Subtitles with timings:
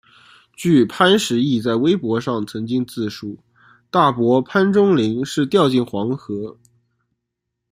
[0.55, 3.37] 据潘石屹在微博上曾经自述
[3.91, 6.57] 大伯潘钟麟是掉进黄河。